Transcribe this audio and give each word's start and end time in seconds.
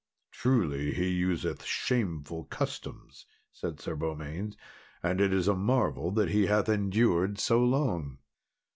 "Truly 0.31 0.95
he 0.95 1.09
useth 1.09 1.63
shameful 1.63 2.45
customs," 2.45 3.27
said 3.51 3.79
Sir 3.79 3.95
Beaumains; 3.95 4.57
"and 5.03 5.21
it 5.21 5.31
is 5.31 5.47
a 5.47 5.53
marvel 5.53 6.09
that 6.13 6.29
he 6.29 6.47
hath 6.47 6.67
endured 6.67 7.37
so 7.37 7.63
long." 7.63 8.17